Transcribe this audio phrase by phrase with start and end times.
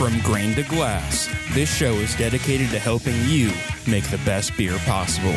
[0.00, 3.52] From grain to glass, this show is dedicated to helping you
[3.86, 5.34] make the best beer possible.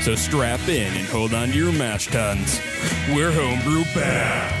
[0.00, 2.62] So strap in and hold on to your mash tuns.
[3.10, 4.54] We're homebrew bound.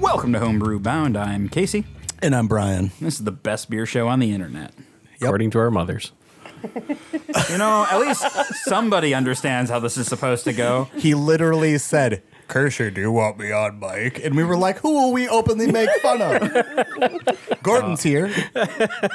[0.00, 1.18] Welcome to Homebrew Bound.
[1.18, 1.84] I'm Casey.
[2.22, 2.92] And I'm Brian.
[2.98, 4.72] This is the best beer show on the internet.
[5.20, 6.12] according to our mothers.
[6.64, 8.24] You know, at least
[8.64, 10.88] somebody understands how this is supposed to go.
[10.96, 14.22] He literally said, Kirscher, do you want me on mic?
[14.24, 17.42] And we were like, who will we openly make fun of?
[17.62, 18.32] Gordon's here.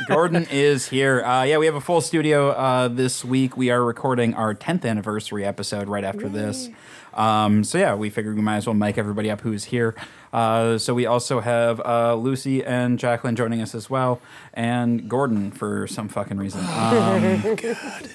[0.08, 1.24] Gordon is here.
[1.24, 3.56] Uh, yeah, we have a full studio uh, this week.
[3.56, 6.70] We are recording our 10th anniversary episode right after this.
[7.14, 9.96] Um, so yeah, we figured we might as well mic everybody up who's here.
[10.32, 14.22] Uh, so we also have uh, Lucy and Jacqueline joining us as well,
[14.54, 16.60] and Gordon for some fucking reason.
[16.62, 17.44] Um,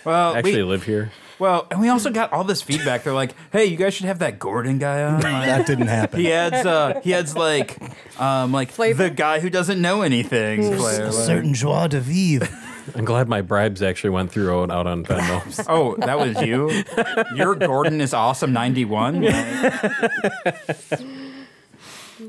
[0.04, 1.10] well, Actually, we, live here.
[1.38, 3.04] Well, and we also got all this feedback.
[3.04, 6.20] They're like, "Hey, you guys should have that Gordon guy on." Like, That didn't happen.
[6.20, 7.78] he adds, uh, he adds like,
[8.20, 9.04] um, like Flavor?
[9.04, 10.62] the guy who doesn't know anything.
[10.76, 12.48] Flair, like- certain joie de vivre.
[12.96, 15.64] I'm glad my bribes actually went through out, out on Venmo.
[15.68, 16.82] Oh, that was you.
[17.36, 18.52] Your Gordon is awesome.
[18.52, 19.22] Ninety one.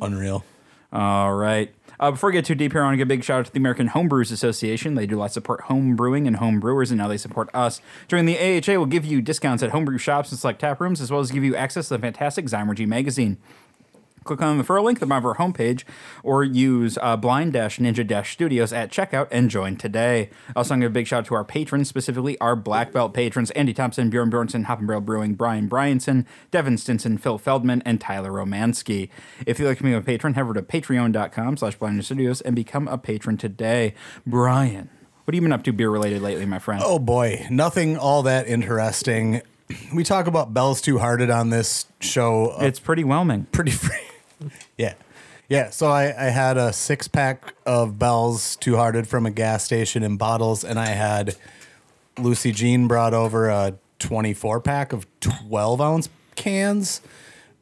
[0.02, 0.44] Unreal.
[0.92, 1.73] All right.
[2.04, 3.46] Uh, before we get too deep here, I want to give a big shout out
[3.46, 4.96] to the American Homebrewers Association.
[4.96, 7.50] They do a lot of support home brewing and home brewers, and now they support
[7.54, 7.80] us.
[8.10, 11.10] During the AHA, we'll give you discounts at homebrew shops and select tap rooms, as
[11.10, 13.38] well as give you access to the fantastic Zymurgy magazine.
[14.24, 15.84] Click on the referral link at the bottom of our homepage
[16.24, 20.30] or use uh, blind ninja studios at checkout and join today.
[20.56, 22.92] Also, I'm going to give a big shout out to our patrons, specifically our black
[22.92, 27.38] belt patrons Andy Thompson, Bjorn Bjornson, Hop and Barrel Brewing, Brian Bryanson, Devin Stinson, Phil
[27.38, 29.10] Feldman, and Tyler Romansky.
[29.46, 32.56] If you'd like to become a patron, head over to patreon.com slash blind studios and
[32.56, 33.94] become a patron today.
[34.26, 34.90] Brian,
[35.26, 36.82] what have you been up to beer related lately, my friend?
[36.86, 39.42] Oh boy, nothing all that interesting.
[39.94, 42.52] We talk about Bell's Two Hearted on this show.
[42.60, 43.46] uh, it's pretty whelming.
[43.52, 43.96] pretty free.
[44.77, 44.94] Yeah.
[45.49, 45.69] Yeah.
[45.69, 50.04] So I, I had a six pack of Bell's Two Hearted from a gas station
[50.04, 51.36] in bottles, and I had
[52.17, 57.02] Lucy Jean brought over a 24 pack of 12 ounce cans.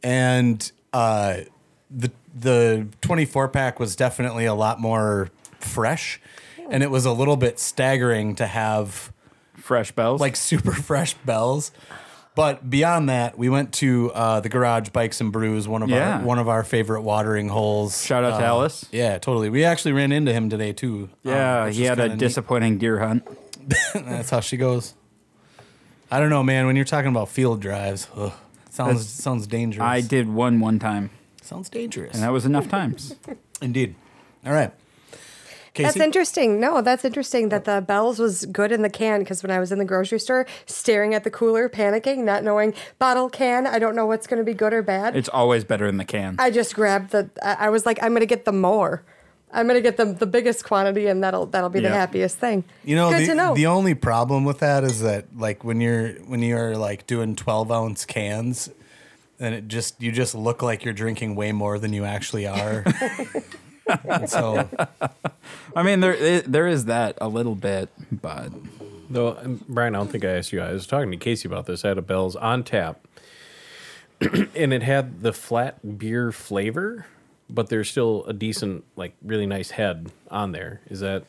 [0.03, 1.41] And uh,
[1.90, 6.20] the, the 24 pack was definitely a lot more fresh.
[6.70, 9.12] And it was a little bit staggering to have
[9.58, 10.20] Fresh bells.
[10.20, 11.72] like super fresh bells.
[12.34, 16.19] But beyond that, we went to uh, the garage Bikes and Brews, one of Yeah.
[16.19, 18.02] our one of our favorite watering holes.
[18.06, 18.86] Shout out to Uh, Ellis.
[18.92, 19.50] Yeah, totally.
[19.50, 21.09] We actually ran into him today too.
[21.24, 22.20] yeah, um, which he had a kinda neat.
[22.20, 23.28] disappointing deer hunt.
[23.94, 24.94] That's how she goes.
[26.09, 26.66] I don't know, man.
[26.68, 28.31] When you're talking about field drives, ugh,
[28.70, 29.84] sounds sounds dangerous.
[29.86, 31.09] I did one one time,
[31.41, 32.14] sounds dangerous.
[32.14, 33.16] and that was enough times.
[33.62, 33.96] Indeed.
[34.46, 34.72] All right.
[35.74, 36.59] That's interesting.
[36.59, 39.72] No, that's interesting that the Bell's was good in the can because when I was
[39.72, 43.96] in the grocery store, staring at the cooler, panicking, not knowing bottle can, I don't
[43.96, 45.16] know what's going to be good or bad.
[45.16, 46.36] It's always better in the can.
[46.40, 47.30] I just grabbed the.
[47.42, 49.04] I I was like, I'm going to get the more.
[49.54, 52.64] I'm going to get the the biggest quantity, and that'll that'll be the happiest thing.
[52.84, 53.53] You know, good the, to know.
[53.53, 57.72] the only problem with that is that like when you're when you're like doing 12
[57.72, 58.70] ounce cans,
[59.38, 62.86] then it just you just look like you're drinking way more than you actually are.
[64.06, 64.68] And so
[65.75, 68.50] I mean, there i- there is that a little bit, but
[69.09, 70.62] Though, um, Brian, I don't think I asked you.
[70.62, 71.84] I was talking to Casey about this.
[71.84, 72.97] I had a Bell's on tap,
[74.56, 77.06] and it had the flat beer flavor,
[77.50, 80.79] but there's still a decent, like, really nice head on there.
[80.90, 81.23] Is that?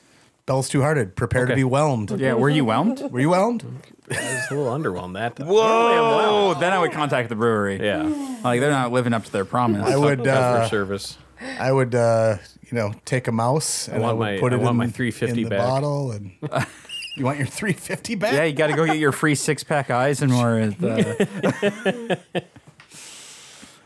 [0.47, 1.15] Bell's Two Hearted.
[1.17, 1.61] Prepare to Okay.
[1.61, 2.11] be whelmed.
[2.21, 3.01] yeah, were you whelmed?
[3.11, 3.65] Were you whelmed?
[4.11, 5.47] I was a little underwhelmed that time.
[5.47, 6.55] Whoa!
[6.61, 7.81] Then I would contact the brewery.
[7.85, 8.03] Yeah,
[8.45, 9.89] like they're not living up to their promise.
[9.89, 10.35] I would customer
[10.65, 11.17] uh, service.
[11.59, 14.57] I would uh, you know take a mouse and I, want would my- put I
[14.57, 15.59] it want in, my 350 in the back.
[15.59, 16.31] bottle and
[17.17, 18.33] you want your 350 back?
[18.33, 20.59] yeah, you got to go get your free six pack Eisenhower.
[20.61, 22.19] At the,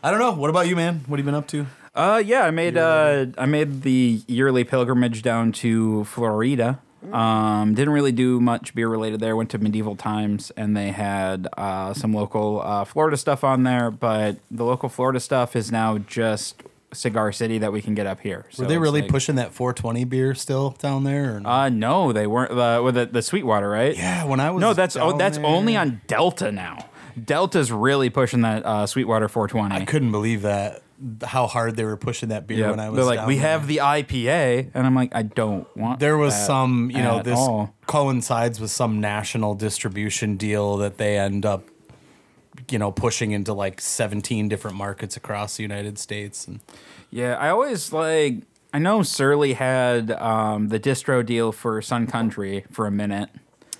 [0.03, 0.33] I don't know.
[0.33, 1.01] What about you, man?
[1.07, 1.65] What have you been up to?
[1.95, 6.79] uh, yeah, I made uh, I made the yearly pilgrimage down to Florida.
[7.11, 9.35] Um, didn't really do much beer related there.
[9.35, 13.89] Went to Medieval Times and they had uh, some local uh, Florida stuff on there,
[13.91, 16.63] but the local Florida stuff is now just
[16.97, 18.45] Cigar City that we can get up here.
[18.49, 21.37] So Were they it's really like- pushing that 420 beer still down there?
[21.37, 21.49] Or not?
[21.65, 22.51] Uh, no, they weren't.
[22.51, 23.95] Uh, with the, the Sweetwater, right?
[23.95, 26.85] yeah, when I was No, that's oh, down that's there- only on Delta now.
[27.23, 29.81] Delta's really pushing that uh, Sweetwater 420.
[29.81, 30.83] I couldn't believe that
[31.23, 32.69] how hard they were pushing that beer Yep.
[32.71, 32.97] when I was.
[32.97, 33.49] They're like, down we there.
[33.49, 35.99] have the IPA, and I'm like, I don't want.
[35.99, 37.73] There was that some, you know, at this all.
[37.85, 41.63] coincides with some national distribution deal that they end up,
[42.69, 46.47] you know, pushing into like 17 different markets across the United States.
[46.47, 46.59] And
[47.09, 48.43] Yeah, I always like.
[48.73, 53.29] I know Surly had um, the distro deal for Sun Country for a minute.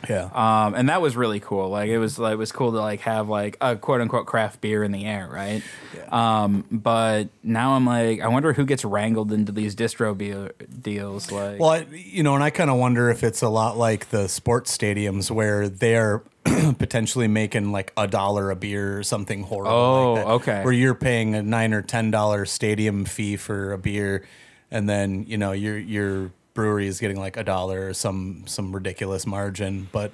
[0.07, 0.29] Yeah.
[0.33, 1.69] Um, and that was really cool.
[1.69, 4.61] Like it was like it was cool to like have like a quote unquote craft
[4.61, 5.63] beer in the air, right?
[5.95, 6.44] Yeah.
[6.44, 10.51] Um, but now I'm like, I wonder who gets wrangled into these distro beer
[10.81, 11.31] deals.
[11.31, 14.09] Like, Well, I, you know, and I kind of wonder if it's a lot like
[14.09, 16.21] the sports stadiums where they're
[16.77, 19.71] potentially making like a dollar a beer or something horrible.
[19.71, 20.63] Oh, like that, okay.
[20.63, 24.25] Where you're paying a nine or ten dollar stadium fee for a beer,
[24.71, 28.74] and then you know your your brewery is getting like a dollar or some some
[28.74, 29.88] ridiculous margin.
[29.94, 30.12] But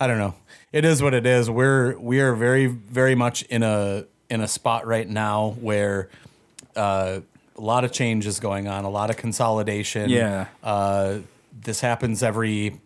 [0.00, 0.34] I don't know.
[0.72, 1.48] It is what it is.
[1.48, 6.08] We're we are very very much in a in a spot right now where.
[6.74, 7.20] Uh,
[7.54, 10.08] a lot of change is going on, a lot of consolidation.
[10.08, 10.46] Yeah.
[10.62, 11.18] Uh,
[11.52, 12.80] this happens every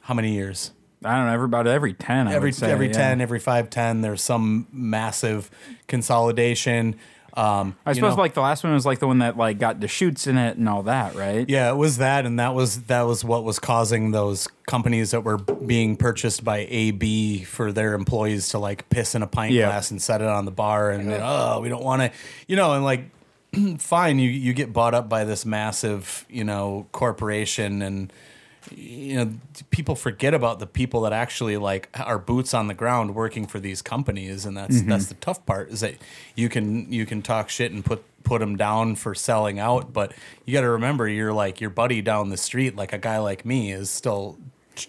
[0.00, 0.72] how many years?
[1.04, 2.26] I don't know, every about every ten.
[2.26, 2.92] I Every would say, every yeah.
[2.94, 4.00] ten, every five ten.
[4.00, 5.50] There's some massive
[5.88, 6.96] consolidation.
[7.34, 9.80] Um, I suppose know, like the last one was like the one that like got
[9.80, 11.48] the shoots in it and all that, right?
[11.48, 15.22] yeah, it was that, and that was that was what was causing those companies that
[15.22, 19.66] were being purchased by AB for their employees to like piss in a pint Yeah.
[19.66, 22.10] glass and set it on the bar, and oh, we don't want to,
[22.46, 23.04] you know, and like
[23.78, 28.12] fine, you you get bought up by this massive, you know, corporation and
[28.70, 29.32] you know
[29.70, 33.58] people forget about the people that actually like are boots on the ground working for
[33.58, 35.08] these companies and that's that's mm-hmm.
[35.08, 35.94] the tough part is that
[36.34, 40.12] you can you can talk shit and put put them down for selling out but
[40.44, 43.44] you got to remember you're like your buddy down the street like a guy like
[43.44, 44.38] me is still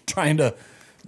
[0.06, 0.54] trying to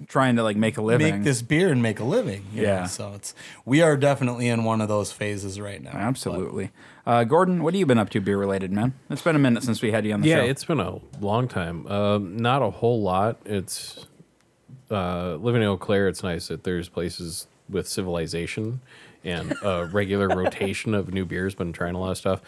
[0.08, 1.14] Trying to like make a living.
[1.16, 2.68] make this beer and make a living you know?
[2.68, 2.86] Yeah.
[2.86, 6.70] so it's we are definitely in one of those phases right now Absolutely.
[7.06, 8.94] Uh, Gordon, what have you been up to beer related, man?
[9.10, 10.44] It's been a minute since we had you on the Yeah, show.
[10.46, 11.86] it's been a long time.
[11.86, 13.36] Um, not a whole lot.
[13.44, 14.06] It's
[14.90, 16.08] uh, living in Eau Claire.
[16.08, 18.80] It's nice that there's places with civilization
[19.22, 21.54] and a regular rotation of new beers.
[21.54, 22.40] Been trying a lot of stuff,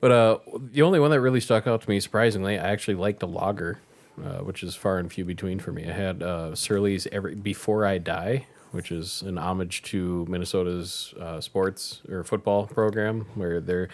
[0.00, 0.38] but uh,
[0.72, 3.80] the only one that really stuck out to me, surprisingly, I actually liked a lager,
[4.18, 5.88] uh, which is far and few between for me.
[5.88, 8.46] I had uh, Surly's every before I die.
[8.72, 13.88] Which is an homage to Minnesota's uh, sports or football program, where they're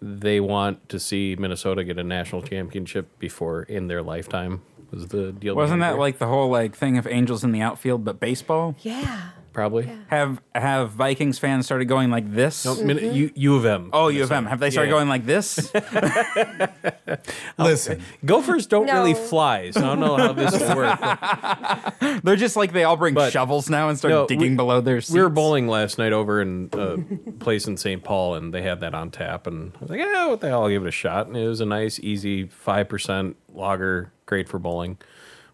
[0.00, 4.62] they want to see Minnesota get a national championship before in their lifetime.
[4.90, 5.54] Was the deal?
[5.54, 6.00] Wasn't behind that it.
[6.00, 8.74] like the whole like thing of angels in the outfield, but baseball?
[8.80, 9.32] Yeah.
[9.52, 9.90] Probably?
[10.08, 12.64] Have have Vikings fans started going like this?
[12.64, 13.14] No, Min- mm-hmm.
[13.16, 13.90] U, U of M.
[13.92, 14.46] Oh, U of M.
[14.46, 14.96] Have they started Yeah.
[14.96, 15.72] going like this?
[17.58, 22.22] listen Gophers don't really fly, so I don't know how this will work.
[22.22, 24.80] They're just like they all bring But- shovels now and start No, digging we- below
[24.80, 25.12] their seats.
[25.14, 26.98] we were bowling last night over in a
[27.40, 28.02] place in St.
[28.02, 30.62] Paul, and they had that on tap, and I was like, "Yeah, what the hell?
[30.62, 34.48] I'll give it a shot." And it was a nice, easy five percent lager, great
[34.48, 34.98] for bowling,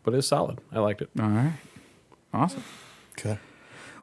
[0.04, 0.58] but it's solid.
[0.72, 1.10] I liked it.
[1.18, 1.52] All right.
[2.32, 2.62] Awesome.
[3.18, 3.38] okay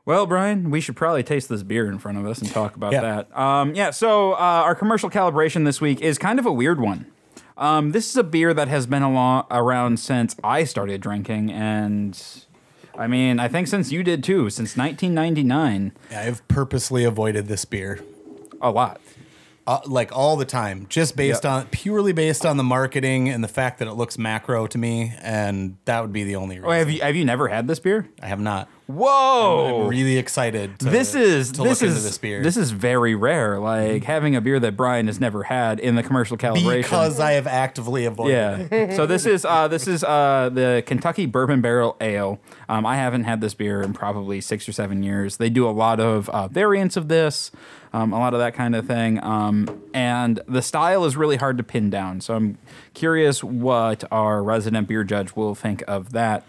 [0.06, 2.94] Well, Brian, we should probably taste this beer in front of us and talk about
[2.94, 3.02] Yeah.
[3.02, 3.38] that.
[3.40, 7.08] Um, yeah, so uh, our commercial calibration this week is kind of a weird one.
[7.58, 12.22] Um, this is a beer that has been along, around since I started drinking, and
[12.98, 18.00] I mean, I think since you did too, since 1999, i've purposely avoided this beer
[18.62, 19.02] a lot.
[19.68, 21.52] uh, like all the time, just based Yep.
[21.52, 25.14] on purely based on the marketing and the fact that it looks macro to me,
[25.22, 26.70] and that would be the only reason.
[26.70, 28.08] Oh, have you have you never had this beer?
[28.22, 28.70] I have not.
[28.88, 29.84] Whoa!
[29.84, 30.78] I'm really excited.
[30.80, 33.58] To, this is to this is this beer this is very rare.
[33.60, 36.84] Like having a beer that Brian has never had in the commercial calibration.
[36.84, 38.70] because I have actively avoided.
[38.72, 38.96] Yeah.
[38.96, 42.40] so this is uh, this is uh, the Kentucky Bourbon Barrel Ale.
[42.70, 45.38] Um, I haven't had this beer in probably six or seven years.
[45.38, 47.52] They do a lot of uh, variants of this,
[47.92, 51.58] um, a lot of that kind of thing, um, and the style is really hard
[51.58, 52.22] to pin down.
[52.22, 52.60] So I'm
[52.94, 56.46] curious what our resident beer judge will think of that.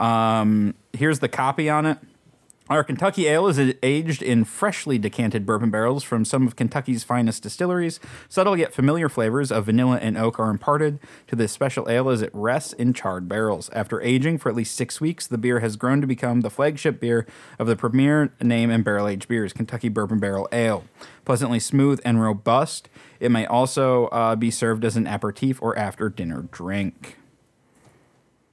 [0.00, 1.98] Um, here's the copy on it.
[2.70, 7.42] Our Kentucky Ale is aged in freshly decanted bourbon barrels from some of Kentucky's finest
[7.42, 7.98] distilleries.
[8.28, 12.22] Subtle yet familiar flavors of vanilla and oak are imparted to this special ale as
[12.22, 13.70] it rests in charred barrels.
[13.70, 17.00] After aging for at least six weeks, the beer has grown to become the flagship
[17.00, 17.26] beer
[17.58, 20.84] of the premier name in barrel aged beers, Kentucky Bourbon Barrel Ale.
[21.24, 22.88] Pleasantly smooth and robust,
[23.18, 27.16] it may also uh, be served as an aperitif or after dinner drink.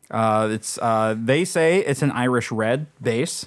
[0.10, 3.46] Uh, it's uh, they say it's an Irish red base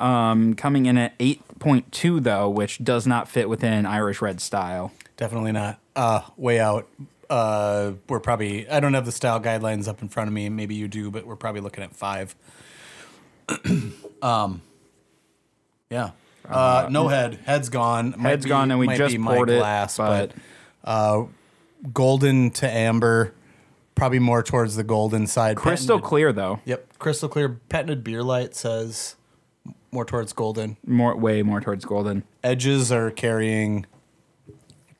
[0.00, 4.92] um, coming in at 8.2 though, which does not fit within Irish Red style.
[5.16, 5.78] Definitely not.
[5.94, 6.88] Uh, way out.
[7.30, 8.68] Uh, we're probably.
[8.68, 10.48] I don't have the style guidelines up in front of me.
[10.48, 12.34] Maybe you do, but we're probably looking at five.
[14.22, 14.62] um,
[15.90, 16.10] yeah.
[16.48, 17.38] Uh, no head.
[17.44, 18.14] Head's gone.
[18.18, 20.32] Might Head's be- gone, and we might just be my poured it, glass, but-
[20.84, 21.24] uh,
[21.92, 23.32] golden to amber.
[23.94, 25.56] Probably more towards the golden side.
[25.56, 27.60] Crystal Patented- clear though, Yep, crystal clear.
[27.68, 29.14] Patented beer light says
[29.92, 30.76] more towards golden.
[30.86, 32.24] more way more towards golden.
[32.42, 33.86] Edges are carrying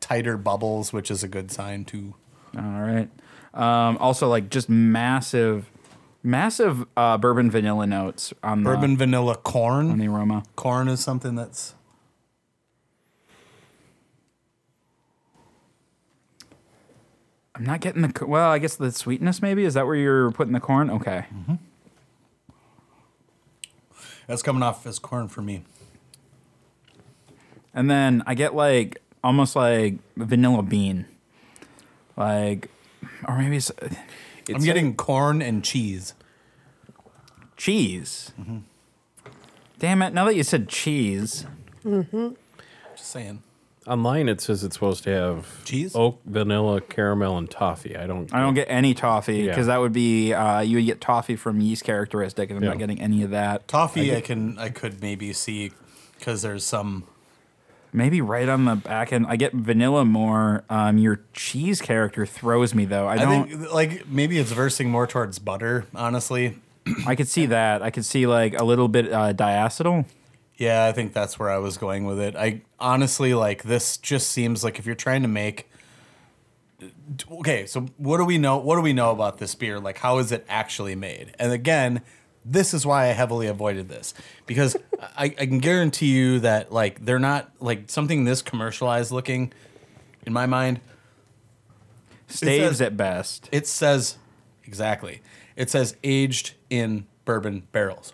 [0.01, 2.15] tighter bubbles, which is a good sign too.
[2.57, 3.09] All right.
[3.53, 5.71] Um, also, like just massive
[6.27, 9.99] Massive uh, bourbon vanilla notes on the, Bourbon vanilla on corn.
[9.99, 10.43] the aroma.
[10.57, 11.75] Corn is something that's
[17.55, 18.51] I'm not getting the co- well.
[18.51, 20.91] I guess the sweetness maybe is that where you're putting the corn?
[20.91, 21.27] Okay.
[21.35, 21.55] Mm-hmm.
[24.27, 25.63] that's coming off as corn for me.
[27.73, 31.07] And then I get like almost like vanilla bean,
[32.17, 32.71] like,
[33.27, 33.73] or maybe it's
[34.49, 36.15] I'm getting corn and cheese.
[37.57, 38.33] cheese.
[38.41, 38.59] Mm-hmm.
[39.79, 40.15] Damn it!
[40.15, 41.47] Now that you said cheese,
[41.85, 42.31] mm-hmm.
[42.97, 43.43] Just saying.
[43.87, 45.95] Online, it says it's supposed to have Cheese?
[45.95, 47.97] oak, vanilla, caramel, and toffee.
[47.97, 48.33] I don't.
[48.33, 49.51] I don't get any toffee Yeah.
[49.51, 52.71] because that would be uh, you would get toffee from yeast characteristic, and I'm Yeah.
[52.71, 53.69] not getting any of that.
[53.69, 55.73] Toffee, I, can I could maybe see
[56.19, 57.05] because there's some.
[57.93, 60.65] Maybe right on the back end, I get vanilla more.
[60.69, 63.07] Um, your cheese character throws me though.
[63.07, 63.49] I I don't.
[63.49, 65.85] think like maybe it's versing more towards butter.
[65.95, 66.57] Honestly,
[67.07, 67.83] I could see that.
[67.83, 70.07] I could see like a little bit uh, diacetyl.
[70.57, 72.37] Yeah, I think that's where I was going with it.
[72.37, 73.97] I honestly like this.
[73.97, 75.69] Just seems like if you're trying to make.
[77.31, 78.59] Okay, so what do we know?
[78.59, 79.81] What do we know about this beer?
[79.81, 81.35] Like, how is it actually made?
[81.39, 82.03] And again,
[82.45, 84.15] this is why I heavily avoided this
[84.47, 89.53] because I, I can guarantee you that like they're not like something this commercialized looking.
[90.27, 90.81] In my mind,
[92.29, 93.49] Staves says- at best.
[93.51, 94.19] It says
[94.65, 95.21] exactly.
[95.57, 98.13] It says aged in bourbon barrels.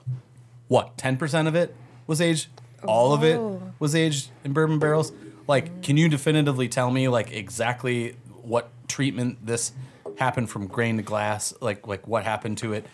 [0.68, 0.96] What?
[0.96, 1.74] Ten percent of it
[2.10, 2.48] was aged.
[2.84, 3.40] All of it
[3.78, 5.12] was aged in bourbon barrels.
[5.46, 9.72] Like, can you definitively tell me like exactly what treatment this
[10.18, 11.54] happened from grain to glass?
[11.60, 12.84] Like, like what happened to it?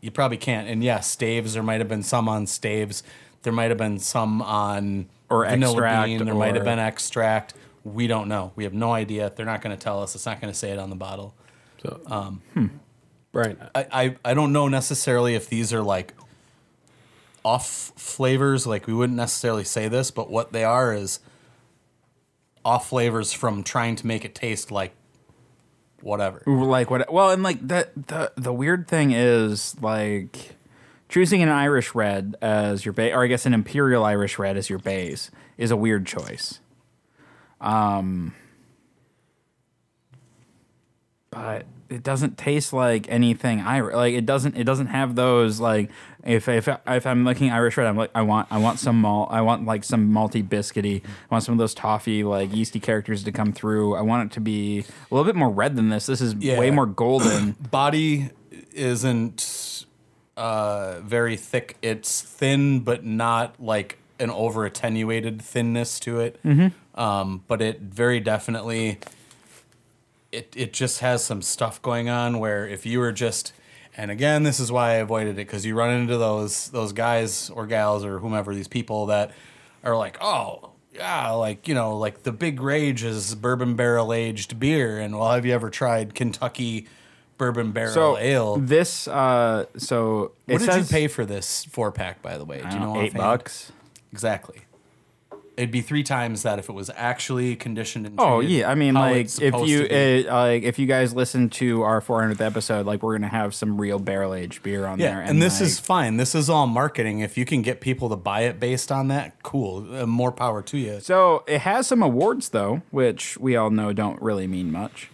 [0.00, 0.68] You probably can't.
[0.68, 1.52] And yeah, staves.
[1.52, 3.02] There might have been some on staves.
[3.42, 6.24] There might have been some on Or vanilla extract bean.
[6.24, 7.54] There might have been extract.
[7.84, 8.52] We don't know.
[8.56, 9.30] We have no idea.
[9.36, 10.14] They're not going to tell us.
[10.14, 11.34] It's not going to say it on the bottle.
[11.82, 12.40] So, Um,
[13.32, 16.14] Brian, I, I, I don't know necessarily if these are like
[17.46, 18.66] off flavors.
[18.66, 21.20] Like we wouldn't necessarily say this, but what they are is
[22.64, 24.92] off flavors from trying to make it taste like
[26.02, 26.42] whatever.
[26.46, 30.56] like what well and like the the the weird thing is like
[31.08, 34.68] choosing an irish red as your base or i guess an imperial irish red as
[34.68, 36.60] your base is a weird choice
[37.60, 38.34] um
[41.30, 45.90] but it doesn't taste like anything irish like it doesn't it doesn't have those like
[46.24, 49.28] if if if i'm looking irish red i'm like i want i want some malt
[49.30, 53.22] i want like some malty biscuity i want some of those toffee like yeasty characters
[53.22, 56.06] to come through i want it to be a little bit more red than this
[56.06, 56.58] this is Yeah.
[56.58, 58.30] way more golden Body
[58.72, 59.84] isn't
[60.36, 61.76] uh, very thick.
[61.82, 66.40] It's thin, but not like an over attenuated thinness to it.
[66.94, 68.98] Um, but it very definitely
[70.32, 73.52] it it just has some stuff going on where if you were just
[73.96, 77.50] and again this is why I avoided it because you run into those those guys
[77.50, 79.32] or gals or whomever these people that
[79.84, 84.58] are like oh yeah like you know like the big rage is bourbon barrel aged
[84.58, 84.98] beer.
[84.98, 86.86] And well have you ever tried Kentucky
[87.38, 88.56] bourbon barrel so ale?
[88.56, 92.44] this uh so it what did says, you pay for this four pack by the
[92.44, 92.62] way?
[92.62, 93.14] Do you know know, eight offhand?
[93.14, 93.72] bucks?
[94.12, 94.62] Exactly
[95.56, 98.94] it'd be three times that if it was actually conditioned and Oh yeah, I mean,
[98.94, 100.28] like if you to be.
[100.28, 103.80] uh, like if you guys listen to our 400th episode, like we're gonna have some
[103.80, 106.16] real barrel aged beer on Yeah, there, and, this like, is fine.
[106.16, 107.20] This is all marketing.
[107.20, 109.86] If you can get people to buy it based on that, cool.
[109.94, 111.00] Uh, more power to you.
[111.00, 115.10] so it has some awards though, which we all know don't really mean much.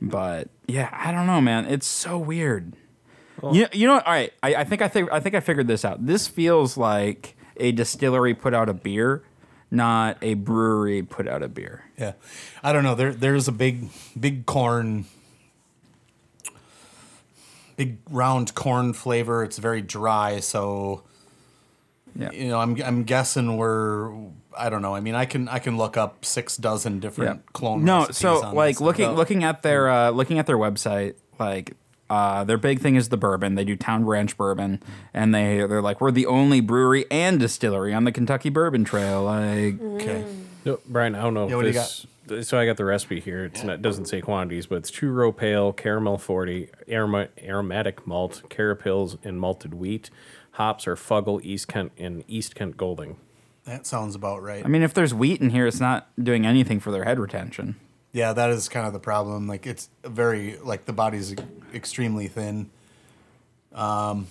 [0.00, 1.66] But yeah, I don't know, man.
[1.66, 2.74] It's so weird.
[3.52, 4.06] you, you know, what?
[4.06, 4.32] all right.
[4.42, 6.06] I, I think I think I think I figured this out.
[6.06, 9.22] This feels like a distillery put out a beer,
[9.70, 11.84] not a brewery put out a beer.
[11.98, 12.12] Yeah,
[12.62, 12.94] I don't know.
[12.94, 15.04] There, there's a big, big corn,
[17.76, 19.44] big round corn flavor.
[19.44, 21.02] It's very dry, so
[22.16, 22.30] Yeah.
[22.32, 24.12] you know, I'm, I'm guessing we're.
[24.58, 24.94] I don't know.
[24.96, 27.84] I mean, I can, I can look up six dozen different clone.
[27.84, 31.76] No, so like looking looking at their uh, looking at their website, like
[32.10, 33.54] uh, their big thing is the bourbon.
[33.54, 34.82] They do Town Branch bourbon,
[35.14, 39.24] and they they're like we're the only brewery and distillery on the Kentucky Bourbon Trail.
[39.24, 40.24] Like Okay.
[40.64, 41.72] No, Brian, I don't know Yeah, if what do you
[42.26, 42.48] this.
[42.48, 43.44] So I got the recipe here.
[43.44, 48.06] It's not, it doesn't say quantities, but it's two row pale, caramel forty, aroma, aromatic
[48.06, 50.10] malt, carapils, and malted wheat.
[50.52, 53.16] Hops are Fuggle, East Kent, and East Kent Golding.
[53.64, 54.64] That sounds about right.
[54.64, 57.76] I mean, if there's wheat in here, it's not doing anything for their head retention.
[58.12, 59.46] Yeah, that is kind of the problem.
[59.46, 61.34] Like it's very like the body's
[61.72, 62.70] extremely thin.
[63.72, 64.26] Um,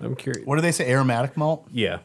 [0.00, 0.46] I'm curious.
[0.46, 0.90] What do they say?
[0.90, 1.66] Aromatic malt?
[1.72, 1.98] Yeah,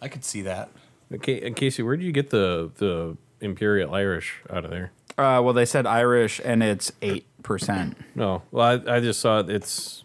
[0.00, 0.70] I could see that.
[1.14, 4.92] okay, and Casey, where do you get the the Imperial Irish out of there?
[5.18, 7.96] Uh, well, they said Irish, and it's eight percent.
[8.14, 10.04] No, well, I, I just saw it, it's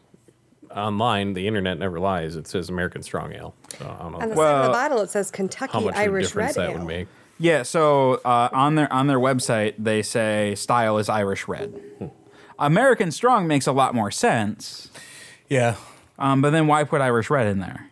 [0.76, 2.36] online, the internet never lies.
[2.36, 3.56] It says American Strong Ale.
[3.80, 5.80] So I don't know On the Well, side of the bottle, it says Kentucky how
[5.80, 6.78] much of a Irish difference Red that Ale.
[6.80, 7.08] would make.
[7.40, 11.74] Yeah, so uh, on their on their website they say style is Irish red.
[12.60, 14.90] American Strong makes a lot more sense,
[15.48, 15.76] Yeah.
[16.18, 17.90] um, but then why put Irish red in there?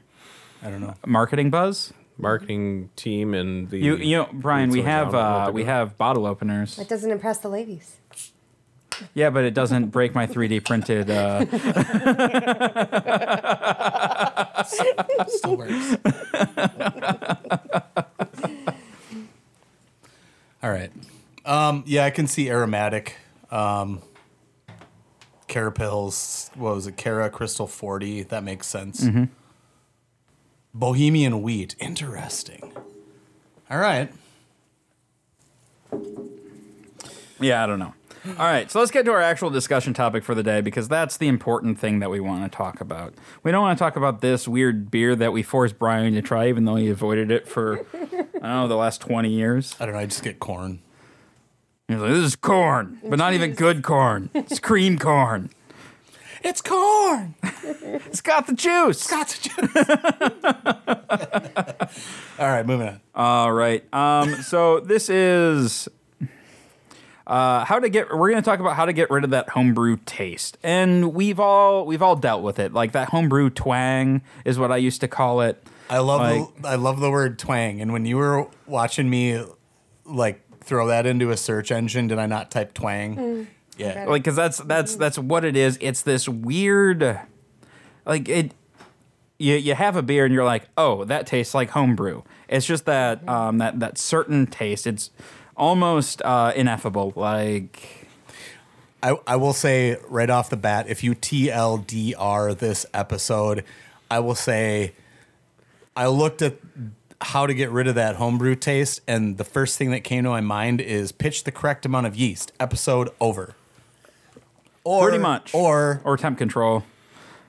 [0.63, 0.95] I don't know.
[1.05, 1.93] Marketing buzz?
[2.17, 5.49] Marketing team and the You you know, Brian, we have source, I don't know what
[5.49, 6.79] uh, we have bottle openers.
[6.79, 7.97] It doesn't impress the ladies.
[9.13, 11.09] Yeah, but it doesn't break my 3D printed.
[11.11, 11.45] Uh,
[15.27, 15.97] Still works.
[20.65, 20.91] All right.
[21.45, 23.17] Um, yeah, I can see aromatic.
[23.51, 24.01] Um,
[25.48, 26.98] Carapils, what was it?
[26.98, 28.24] Cara Crystal 40.
[28.24, 29.05] That makes sense.
[30.74, 31.75] Bohemian wheat.
[31.77, 32.74] Interesting.
[33.69, 34.12] All right.
[37.39, 37.93] yeah, I don't know.
[38.27, 41.17] All right, so let's get to our actual discussion topic for the day because that's
[41.17, 43.13] the important thing that we want to talk about.
[43.44, 46.50] We don't want to talk about this weird beer that we forced Brian to try,
[46.50, 49.75] even though he avoided it for I don't know the last twenty years.
[49.79, 50.00] I don't know.
[50.01, 50.79] I just get corn.
[51.88, 54.32] He's like, "This is corn, but not even good corn.
[54.34, 55.51] It's cream corn.
[56.44, 57.36] It's corn.
[58.08, 59.75] It's got the juice." It's Got the juice.
[62.39, 63.01] All right, moving on.
[63.13, 63.84] All right.
[63.94, 65.88] Um, so this is
[67.27, 68.10] uh, how to get.
[68.15, 71.39] We're going to talk about how to get rid of that homebrew taste, and we've
[71.39, 72.74] all we've all dealt with it.
[72.74, 75.62] Like that homebrew twang is what I used to call it.
[75.89, 77.79] I love Like- the, I love the word twang.
[77.82, 79.44] And when you were watching me
[80.03, 83.48] like throw that into a search engine, did I not type twang?
[83.77, 84.05] Yeah.
[84.08, 85.77] like because that's that's that's what it is.
[85.82, 87.20] It's this weird,
[88.05, 88.53] like it.
[89.38, 92.22] You you have a beer and you're like, oh, that tastes like homebrew.
[92.48, 94.88] It's just that um that that certain taste.
[94.88, 95.12] It's
[95.57, 97.13] almost uh, ineffable.
[97.15, 98.07] Like
[99.03, 103.63] I, I will say right off the bat, if you TLDR this episode,
[104.09, 104.93] I will say
[105.95, 106.55] I looked at
[107.21, 110.29] how to get rid of that homebrew taste, and the first thing that came to
[110.29, 112.51] my mind is pitch the correct amount of yeast.
[112.59, 113.55] Episode over.
[114.83, 115.53] Or, Pretty much.
[115.55, 116.83] Or or temp control.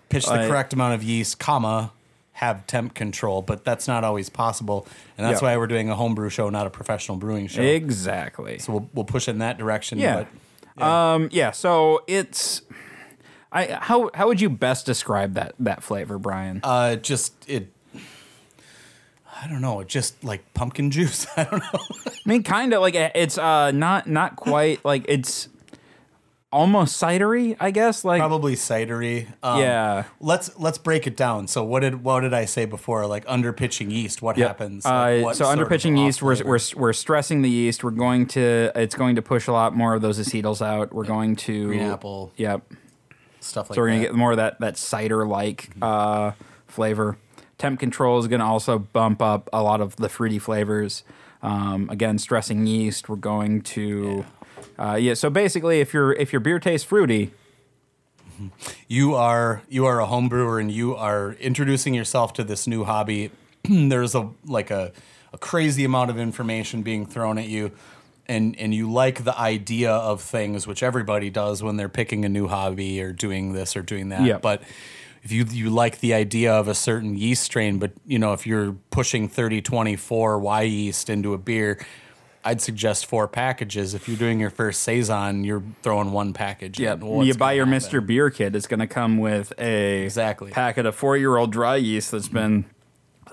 [0.08, 1.92] pitch the Like- correct amount of yeast, comma,
[2.36, 4.86] have temp control, but that's not always possible.
[5.16, 5.48] And that's Yeah.
[5.48, 7.62] why we're doing a homebrew show, not a professional brewing show.
[7.62, 8.58] Exactly.
[8.58, 9.98] So we'll, we'll push in that direction.
[9.98, 10.24] Yeah.
[10.76, 11.28] But Um.
[11.32, 11.52] Yeah.
[11.52, 12.60] So it's.
[13.50, 16.60] I how how would you best describe that that flavor, Brian?
[16.62, 17.72] Uh, just it.
[19.42, 19.82] I don't know.
[19.84, 21.26] Just like pumpkin juice.
[21.36, 21.80] I don't know.
[22.06, 25.48] I mean, kind of like it's uh not not quite like it's
[26.52, 28.04] almost cidery, I guess.
[28.04, 29.26] Like Probably cidery.
[29.42, 30.04] Um, Yeah.
[30.20, 31.48] Let's let's break it down.
[31.48, 33.06] So what did what did I say before?
[33.06, 34.22] Like under pitching yeast.
[34.22, 34.48] What Yep.
[34.48, 34.84] happens?
[34.84, 37.82] Like, Uh, what so sort under pitching yeast, we're, we're we're stressing the yeast.
[37.84, 40.92] We're going to it's going to push a lot more of those acetyls out.
[40.92, 42.32] We're going to Green apple.
[42.36, 42.62] Yep.
[43.40, 44.04] stuff like So we're gonna that.
[44.06, 46.32] get more of that that cider like uh,
[46.66, 47.18] flavor.
[47.58, 51.04] Temp control is gonna also bump up a lot of the fruity flavors.
[51.46, 53.08] Um, again, stressing yeast.
[53.08, 54.24] We're going to
[54.78, 54.92] yeah.
[54.92, 55.14] Uh, yeah.
[55.14, 57.32] So basically, if your if your beer tastes fruity,
[58.88, 62.84] you are you are a home brewer and you are introducing yourself to this new
[62.84, 63.30] hobby.
[63.64, 64.92] There's a like a,
[65.32, 67.72] a crazy amount of information being thrown at you.
[68.28, 72.28] And, and you like the idea of things, which everybody does when they're picking a
[72.28, 74.22] new hobby or doing this or doing that.
[74.22, 74.42] Yep.
[74.42, 74.62] But
[75.26, 78.46] if you you like the idea of a certain yeast strain, but you know if
[78.46, 81.84] you're pushing 30, 24 Wyeast into a beer,
[82.44, 83.92] I'd suggest four packages.
[83.92, 86.78] If you're doing your first saison, you're throwing one package.
[86.78, 86.94] yeah.
[87.02, 87.70] You buy your happen?
[87.76, 88.54] Mister Beer kit.
[88.54, 90.52] It's gonna come with a Exactly.
[90.52, 92.64] packet of four year old dry yeast that's been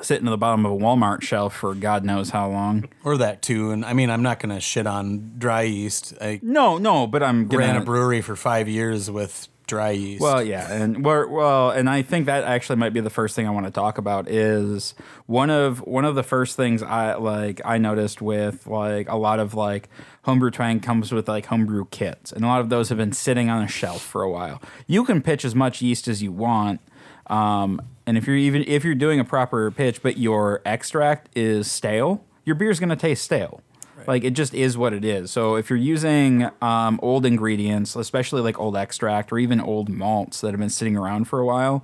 [0.01, 2.89] sitting at the bottom of a Walmart shelf for God knows how long.
[3.03, 3.69] or that too.
[3.69, 6.15] And I mean, I'm not going to shit on dry yeast.
[6.19, 10.21] I No, no, but I'm gonna ran a brewery for five years with dry yeast.
[10.21, 13.51] Well, yeah, and well, and I think that actually might be the first thing I
[13.51, 14.93] want to talk about is
[15.25, 19.39] one of one of the first things I like I noticed with like a lot
[19.39, 19.89] of like
[20.23, 23.49] homebrew twang comes with like homebrew kits, and a lot of those have been sitting
[23.49, 24.61] on a shelf for a while.
[24.87, 26.81] You can pitch as much yeast as you want.
[27.27, 31.71] Um, and if you're even if you're doing a proper pitch, but your extract is
[31.71, 33.61] stale, your beer's going to taste stale.
[34.07, 35.31] Like it just is what it is.
[35.31, 40.41] So if you're using um, old ingredients, especially like old extract or even old malts
[40.41, 41.83] that have been sitting around for a while,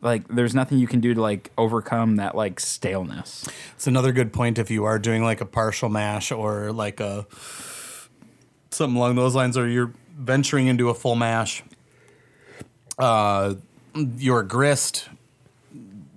[0.00, 3.48] like there's nothing you can do to like overcome that like staleness.
[3.74, 7.26] it's another good point if you are doing like a partial mash or like a
[8.70, 11.62] something along those lines, or you're venturing into a full mash.
[12.98, 13.54] Uh,
[14.16, 15.08] your grist,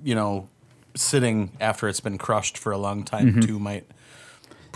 [0.04, 0.48] you know,
[0.96, 3.86] sitting after it's been crushed for a long time too might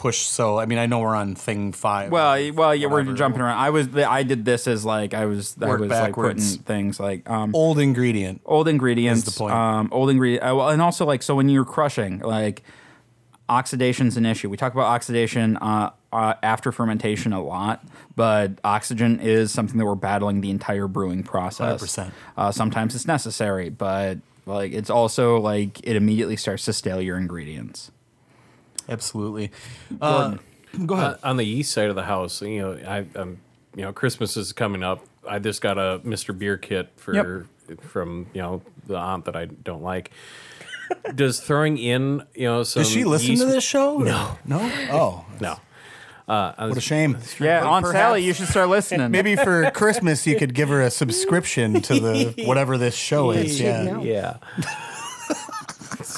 [0.03, 0.19] push.
[0.19, 2.11] So I mean, I know we're on thing five.
[2.11, 3.57] Well, well, yeah, we're jumping around.
[3.57, 6.57] I was, I did this as like I was, I Work was like backwards.
[6.57, 8.41] putting things like um, Old ingredient.
[8.45, 9.25] old ingredients.
[9.25, 9.53] Is the point.
[9.53, 12.63] Um, old ingredient, uh, well, and also like so when you're crushing, like
[13.49, 14.49] oxidation's an issue.
[14.49, 17.83] We talk about oxidation uh, uh, after fermentation a lot,
[18.15, 21.81] but oxygen is something that we're battling the entire brewing process.
[21.81, 22.11] 100%.
[22.37, 27.17] Uh, sometimes it's necessary, but like it's also like it immediately starts to stale your
[27.17, 27.89] ingredients.
[28.89, 29.51] Absolutely.
[30.01, 30.37] Uh,
[30.85, 31.05] go ahead.
[31.13, 33.39] Uh, on the east side of the house, you know, I, I'm,
[33.75, 35.03] you know, Christmas is coming up.
[35.27, 36.37] I just got a Mr.
[36.37, 37.47] Beer kit for
[37.81, 40.11] from you know the aunt that I don't like.
[41.15, 43.99] Does throwing in, you know, some Does she listen yeast- to this show?
[43.99, 44.37] No.
[44.45, 44.59] No.
[44.91, 45.57] Oh, No.
[46.27, 47.17] Uh, I what a shame.
[47.39, 49.11] Yeah, But Aunt perhaps- Sally, you should start listening.
[49.11, 53.57] Maybe for Christmas you could give her a subscription to the whatever this show is.
[53.57, 54.37] She'd Yeah.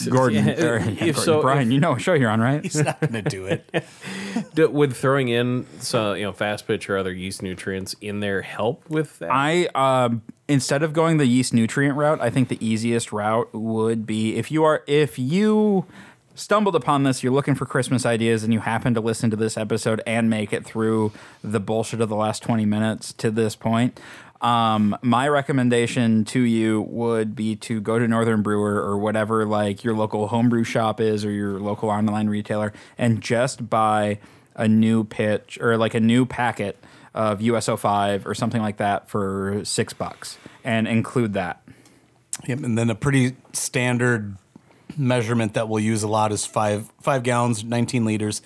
[0.10, 0.16] Know.
[0.16, 2.62] Gordon, Yeah, or, yeah, if Gordon, so- Brian, you know what show you're on, right?
[2.64, 3.70] He's not gonna do it.
[4.56, 8.42] D- Would throwing in some, you know, fast pitch or other yeast nutrients in there
[8.42, 9.30] help with that?
[9.32, 14.06] I um, instead of going the yeast nutrient route, I think the easiest route would
[14.06, 15.86] be if you are if you
[16.38, 19.58] stumbled upon this, you're looking for Christmas ideas, and you happen to listen to this
[19.58, 23.98] episode and make it through the bullshit of the last 20 minutes to this point.
[24.46, 29.84] Um, my recommendation to you would be to go to Northern Brewer or whatever like
[29.84, 34.20] your local homebrew shop is or your local online retailer and just buy
[34.54, 36.78] a new pitch or like a new packet
[37.16, 41.64] of US-05 or something like that for six bucks and include that.
[42.46, 44.38] Yep, and then a pretty standard
[44.96, 48.44] measurement that we'll use a lot is five five gallons, nineteen liters,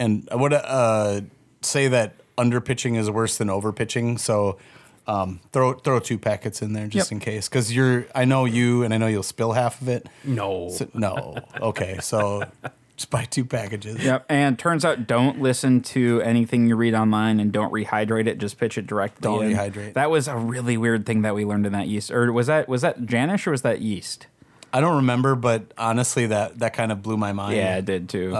[0.00, 1.20] and I would uh,
[1.60, 4.18] say that under pitching is worse than over pitching.
[4.18, 4.58] So
[5.06, 7.12] um, throw throw two packets in there just Yep.
[7.12, 10.08] in case, because you're I know you and I know you'll spill half of it.
[10.24, 10.68] no.
[10.70, 12.44] So- no, okay, so
[12.96, 14.02] just buy two packages.
[14.02, 14.26] Yep.
[14.28, 18.38] And turns out don't listen to anything you read online and don't rehydrate it.
[18.38, 19.20] Just pitch it directly.
[19.22, 19.52] Don't in.
[19.56, 19.92] rehydrate.
[19.94, 22.10] That was a really weird thing that we learned in that yeast.
[22.10, 24.26] Or was that was that Janish or was that yeast?
[24.72, 27.56] I don't remember, but honestly, that that kind of blew my mind.
[27.56, 28.34] Yeah, it did too.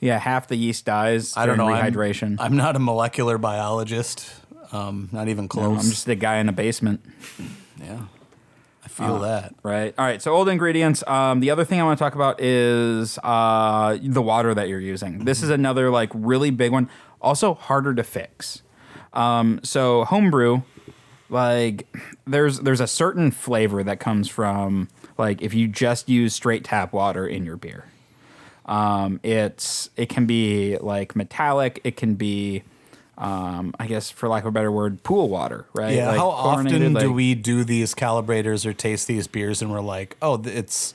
[0.00, 1.66] yeah, half the yeast dies Uh, I don't know.
[1.66, 2.36] during I'm- rehydration.
[2.38, 4.30] I'm, not a molecular biologist.
[4.72, 5.84] Um, not even No, close.
[5.84, 7.00] I'm just a guy in a basement.
[7.80, 8.00] yeah,
[8.84, 9.54] I feel that.
[9.62, 9.94] Right.
[9.98, 10.20] All right.
[10.22, 11.02] So old ingredients.
[11.06, 14.80] Um, the other thing I want to talk about is uh, the water that you're
[14.80, 15.24] using.
[15.24, 16.88] This is another like really big one.
[17.20, 18.62] Also harder to fix.
[19.12, 20.62] Um, so homebrew,
[21.28, 21.86] like
[22.26, 26.92] there's there's a certain flavor that comes from like if you just use straight tap
[26.92, 27.84] water in your beer.
[28.66, 31.80] Um, it's it can be like metallic.
[31.84, 32.62] It can be,
[33.18, 35.66] um, I guess for lack of a better word, pool water.
[35.72, 35.94] Right.
[35.94, 39.80] Yeah, Like how often do we do these calibrators or taste these beers and we're
[39.80, 40.94] like, oh, th- it's,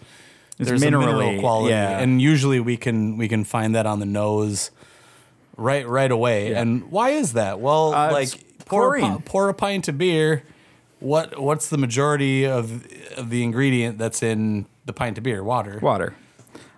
[0.58, 2.00] there's a mineral quality, yeah.
[2.00, 4.70] and usually we can we can find that on the nose,
[5.58, 6.52] right right away.
[6.52, 6.62] Yeah.
[6.62, 7.60] And why is that?
[7.60, 8.30] Well, Uh, like
[8.66, 10.44] pour a, pour a pint of beer.
[11.00, 12.86] What what's the majority of
[13.18, 15.44] of the ingredient that's in the pint of beer?
[15.44, 15.80] Water.
[15.82, 16.14] water.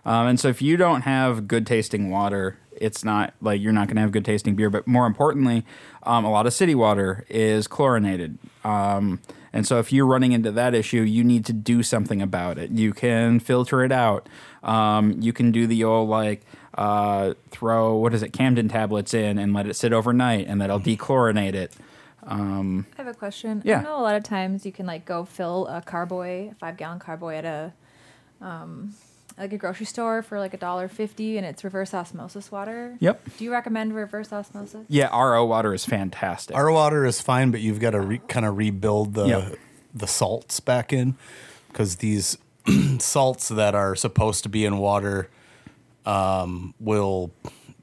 [0.06, 3.88] Um, and so if you don't have good tasting water, it's not like you're not
[3.88, 4.70] going to have good tasting beer.
[4.70, 5.66] But more importantly,
[6.04, 8.38] um, a lot of city water is chlorinated.
[8.64, 9.22] Um,
[9.54, 12.72] and so if you're running into that issue, you need to do something about it.
[12.72, 14.28] You can filter it out.
[14.64, 16.42] Um, you can do the old like
[16.76, 20.80] uh, throw what is it Campden tablets in and let it sit overnight, and that'll
[20.80, 21.76] dechlorinate it.
[22.98, 23.62] I have a question.
[23.66, 23.80] Yeah.
[23.80, 26.78] I know a lot of times you can like go fill a carboy, a five
[26.78, 27.74] gallon carboy at a
[28.42, 28.94] um
[29.38, 32.96] like a grocery store for like a dollar fifty and it's reverse osmosis water.
[33.00, 33.22] Yep.
[33.38, 34.86] Do you recommend reverse osmosis?
[34.90, 36.56] Yeah, RO water is fantastic.
[36.56, 39.56] Our water is fine, but you've got to re- kind of rebuild the Yep.
[39.94, 41.16] the salts back in
[41.70, 42.38] because these
[43.00, 45.30] salts that are supposed to be in water
[46.06, 47.32] um, will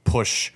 [0.05, 0.53] push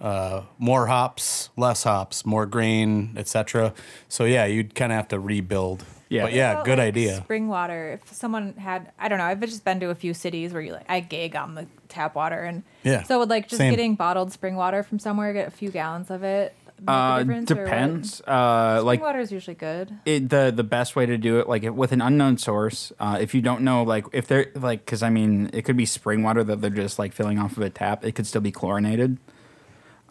[0.00, 3.72] uh, more hops, less hops, more grain, etc.
[4.08, 5.84] So yeah, you'd kind of have to rebuild.
[6.08, 6.24] Yeah.
[6.24, 7.16] but yeah, About, good like, idea.
[7.16, 7.92] Spring water.
[8.02, 10.72] If someone had, I don't know, I've just been to a few cities where you
[10.72, 13.70] like, I gag on the tap water, and Yeah, So would like just same.
[13.70, 16.54] getting bottled spring water from somewhere, get a few gallons of it.
[16.80, 17.64] Make a uh, difference, or what?
[17.64, 18.20] depends.
[18.26, 19.96] Uh, Spring like water is usually good.
[20.04, 23.16] it, the the best way to do it, like if- with an unknown source, uh,
[23.20, 26.24] if you don't know, like if they're like, because I mean, it could be spring
[26.24, 28.04] water that they're just like filling off of a tap.
[28.04, 29.18] It could still be chlorinated.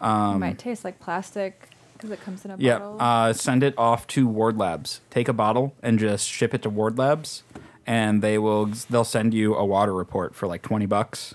[0.00, 1.68] it might taste like plastic
[2.08, 2.78] because it comes in a Yeah.
[2.78, 2.96] bottle.
[3.00, 5.00] Uh, send it off to Ward Labs.
[5.10, 7.42] Take a bottle and just ship it to Ward Labs,
[7.86, 11.34] and they will they'll send you a water report for like twenty bucks,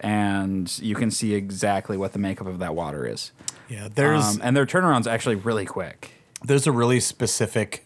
[0.00, 3.32] and you can see exactly what the makeup of that water is.
[3.68, 6.12] Yeah, there's Um, and their turnaround's actually really quick.
[6.44, 7.84] there's a really specific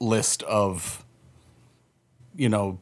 [0.00, 1.04] list of
[2.36, 2.78] you know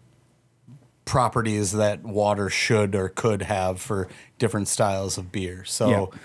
[1.05, 4.09] properties that water should or could have for
[4.39, 5.65] different styles of beer.
[5.65, 6.19] So, Yeah.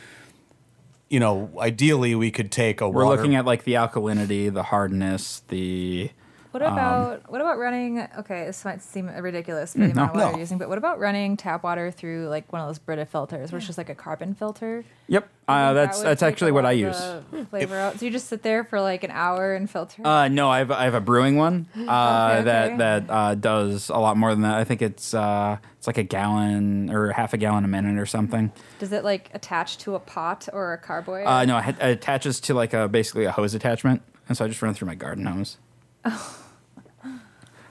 [1.09, 3.17] You know, ideally we could take a We're water.
[3.17, 6.11] looking at like the alkalinity, the hardness, the
[6.55, 8.07] What about what about running?
[8.19, 10.31] Okay, this might seem ridiculous for the Mm, no, amount of water no.
[10.31, 13.51] you're using, but what about running tap water through like one of those Brita filters,
[13.51, 14.85] which is like a carbon filter?
[15.09, 16.97] Yep, uh, think that that's that's actually what I use.
[17.31, 17.99] the Flavor out.
[17.99, 20.07] So you just sit there for like an hour and filter.
[20.07, 22.77] Uh, no, I have I have a brewing one uh, Okay, that okay.
[22.77, 24.55] that uh, does a lot more than that.
[24.55, 28.05] I think it's uh, it's like a gallon or half a gallon a minute or
[28.05, 28.53] something.
[28.79, 31.25] Does it like attach to a pot or a carboy?
[31.25, 34.47] Uh, no, it, it attaches to like a basically a hose attachment, and so I
[34.47, 35.57] just run it through my garden hose.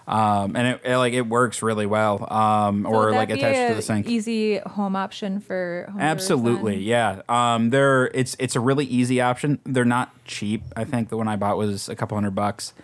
[0.06, 3.74] Um, and it, it, like it works really well, um, So or like attached to
[3.74, 4.06] the sink.
[4.06, 7.22] Easy home option for home Absolutely, yeah.
[7.28, 9.60] Um, they're it's it's a really easy option.
[9.64, 10.62] They're not cheap.
[10.76, 12.74] I think the one I bought was a couple hundred bucks.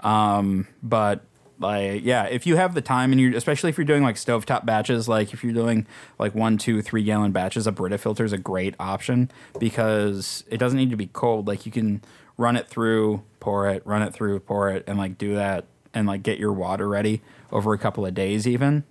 [0.00, 1.22] Um, but
[1.58, 4.64] like yeah, if you have the time and you especially if you're doing like stovetop
[4.64, 5.86] batches, like if you're doing
[6.18, 10.56] like one, two, three gallon batches, a Brita filter is a great option because it
[10.56, 11.46] doesn't need to be cold.
[11.46, 12.00] Like you can
[12.38, 16.06] run it through, pour it, run it through, pour it, and like do that and
[16.06, 17.22] like get your water ready
[17.52, 18.84] over a couple of days even.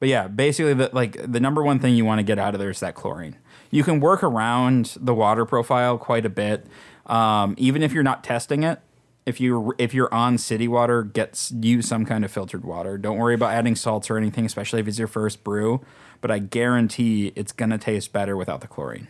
[0.00, 2.60] But yeah, basically, the, like the number one thing you want to get out of
[2.60, 3.36] there is that chlorine.
[3.70, 6.66] You can work around the water profile quite a bit,
[7.06, 8.80] um, even if you're not testing it.
[9.24, 12.98] If you if you're on city water, get use some kind of filtered water.
[12.98, 15.80] Don't worry about adding salts or anything, especially if it's your first brew.
[16.20, 19.08] But I guarantee it's gonna taste better without the chlorine.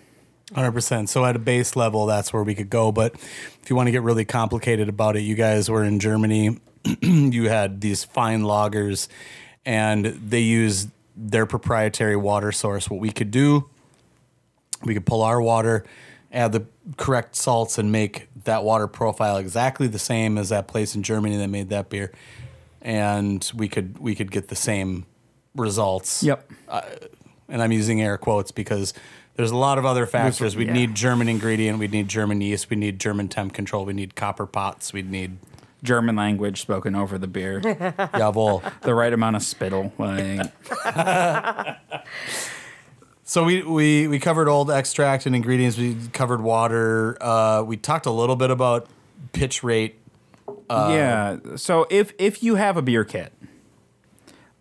[0.53, 1.09] Hundred percent.
[1.09, 2.93] So at a base level, that's where we could go.
[2.93, 6.59] But if you want to get really complicated about it, you guys were in Germany.
[7.01, 9.09] you had these fine loggers,
[9.65, 12.91] and they use their proprietary water source.
[12.91, 13.71] What we could do,
[14.85, 15.85] we could pull our water,
[16.31, 16.67] add the
[16.99, 21.39] correct salts, and make that water profile exactly the same as that place in Germany
[21.39, 22.13] that made that beer,
[22.83, 25.07] and we could we could get the same
[25.55, 26.51] results Yep.
[26.69, 26.83] Uh,
[27.49, 28.95] and I'm using air quotes because
[29.37, 30.57] there's a lot of other factors.
[30.57, 30.75] We'd yeah.
[30.75, 34.47] need German ingredient, we'd need German yeast, we need German temp control, we need copper
[34.47, 35.39] pots, we'd need
[35.83, 38.63] German language spoken over the beer, jawohl.
[38.83, 39.93] the right amount of spittle.
[39.99, 40.51] Like,
[43.25, 45.77] so we, we we covered old extract and ingredients.
[45.77, 47.23] We covered water.
[47.23, 48.87] Uh, we talked a little bit about
[49.33, 49.99] pitch rate.
[50.71, 51.39] yeah.
[51.57, 53.33] So if if you have a beer kit,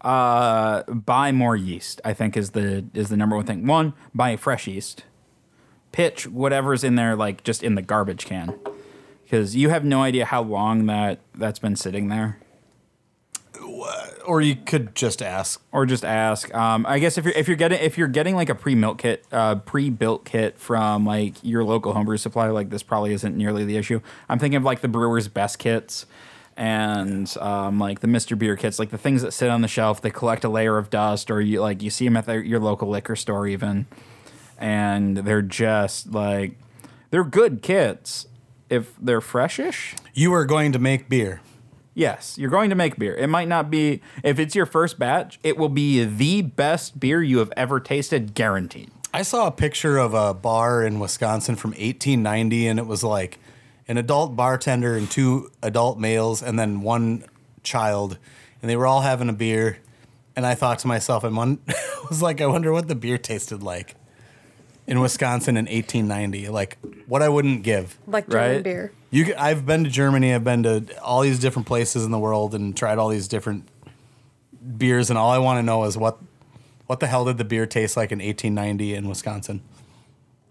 [0.03, 2.01] uh, buy more yeast.
[2.03, 3.65] I think is the is the number one thing.
[3.65, 5.03] One, buy fresh yeast.
[5.91, 8.59] Pitch whatever's in there, like just in the garbage can,
[9.23, 12.39] because you have no idea how long that that's been sitting there.
[14.25, 15.61] Or you could just ask.
[15.73, 16.53] Or just ask.
[16.55, 18.97] Um, I guess if you're if you're getting if you're getting like a pre milk
[18.99, 23.35] kit, uh, pre built kit from like your local homebrew supply, like this probably isn't
[23.35, 23.99] nearly the issue.
[24.29, 26.05] I'm thinking of like the brewer's best kits
[26.55, 28.37] and um, like the Mr.
[28.37, 30.01] Beer kits, like the things that sit on the shelf.
[30.01, 32.59] They collect a layer of dust, or you like you see them at their, your
[32.59, 33.87] local liquor store even,
[34.57, 36.57] and they're just like
[37.09, 38.27] they're good kits
[38.69, 39.95] if they're freshish.
[40.13, 41.41] You are going to make beer.
[41.95, 43.15] Yes, you're going to make beer.
[43.15, 47.21] It might not be, if it's your first batch, it will be the best beer
[47.21, 48.89] you have ever tasted, guaranteed.
[49.13, 53.37] I saw a picture of a bar in Wisconsin from 1890, and it was like
[53.87, 57.23] an adult bartender and two adult males, and then one
[57.63, 58.17] child,
[58.61, 59.77] and they were all having a beer.
[60.35, 61.59] And I thought to myself, and one
[62.09, 63.95] was like, I wonder what the beer tasted like
[64.87, 66.49] in Wisconsin in 1890.
[66.49, 67.97] Like what I wouldn't give.
[68.07, 68.63] Like German Right.
[68.63, 68.91] beer.
[69.11, 70.33] You, c- I've been to Germany.
[70.33, 73.67] I've been to all these different places in the world and tried all these different
[74.77, 76.17] beers, and all I want to know is what,
[76.87, 79.61] what the hell did the beer taste like in 1890 in Wisconsin?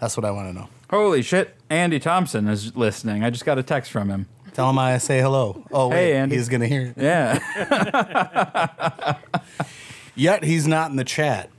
[0.02, 0.68] That's what I want to know.
[0.90, 3.22] Holy shit, Andy Thompson is listening.
[3.22, 4.26] I just got a text from him.
[4.52, 5.64] Tell him I say hello.
[5.70, 6.34] Oh, wait, Hey, Andy.
[6.34, 7.00] he's gonna hear it.
[7.00, 9.16] Yeah.
[10.16, 11.50] Yet he's not in the chat.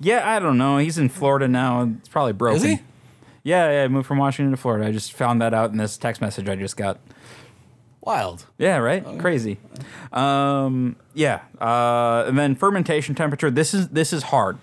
[0.00, 0.78] yeah, I don't know.
[0.78, 1.82] He's in Florida now.
[1.98, 2.56] It's probably broken.
[2.56, 2.78] Is he?
[3.44, 4.84] Yeah, yeah, I moved from Washington to Florida.
[4.86, 6.98] I just found that out in this text message I just got.
[8.02, 8.46] Wild.
[8.58, 9.04] Yeah, right.
[9.20, 9.58] Crazy.
[10.12, 13.48] Um, yeah, uh, and then fermentation temperature.
[13.50, 14.58] This is this is hard,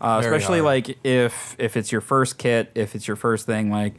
[0.00, 0.88] uh, especially hard.
[0.88, 3.70] like if if it's your first kit, if it's your first thing.
[3.70, 3.94] Like,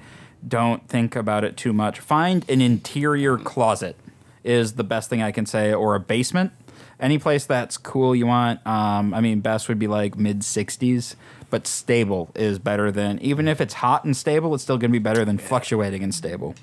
[0.48, 2.00] don't think about it too much.
[2.00, 3.96] Find an interior closet
[4.44, 6.54] is the best thing I can say, or a basement.
[7.00, 8.66] Any place that's cool you want.
[8.66, 11.16] Um, I mean, best would be like mid sixties,
[11.50, 14.54] but stable is better than even if it's hot and stable.
[14.54, 16.56] It's still going to be better than fluctuating and stable.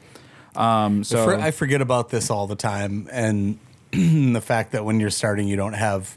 [0.54, 3.58] Um, so I forget about this all the time, and
[3.92, 6.16] the fact that when you're starting, you don't have